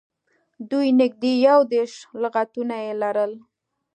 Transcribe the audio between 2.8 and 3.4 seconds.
یې لرل.